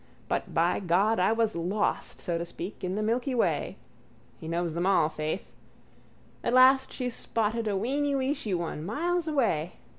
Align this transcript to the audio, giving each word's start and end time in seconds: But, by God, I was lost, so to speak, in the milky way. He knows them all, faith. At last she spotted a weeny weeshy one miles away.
But, 0.27 0.51
by 0.51 0.79
God, 0.79 1.19
I 1.19 1.31
was 1.31 1.55
lost, 1.55 2.19
so 2.19 2.39
to 2.39 2.43
speak, 2.43 2.83
in 2.83 2.95
the 2.95 3.03
milky 3.03 3.35
way. 3.35 3.77
He 4.39 4.47
knows 4.47 4.73
them 4.73 4.87
all, 4.87 5.09
faith. 5.09 5.53
At 6.43 6.55
last 6.55 6.91
she 6.91 7.07
spotted 7.11 7.67
a 7.67 7.77
weeny 7.77 8.15
weeshy 8.15 8.55
one 8.55 8.83
miles 8.83 9.27
away. 9.27 9.73